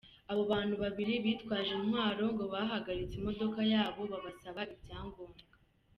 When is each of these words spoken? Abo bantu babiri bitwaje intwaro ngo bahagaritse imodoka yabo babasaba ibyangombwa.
Abo 0.31 0.43
bantu 0.51 0.75
babiri 0.83 1.13
bitwaje 1.25 1.71
intwaro 1.79 2.23
ngo 2.33 2.45
bahagaritse 2.53 3.15
imodoka 3.17 3.59
yabo 3.73 4.01
babasaba 4.11 4.61
ibyangombwa. 4.73 5.41